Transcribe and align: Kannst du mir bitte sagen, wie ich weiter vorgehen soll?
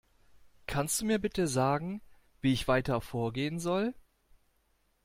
Kannst 0.65 0.99
du 0.99 1.05
mir 1.05 1.19
bitte 1.19 1.45
sagen, 1.47 2.01
wie 2.41 2.53
ich 2.53 2.67
weiter 2.67 3.01
vorgehen 3.01 3.59
soll? 3.59 3.93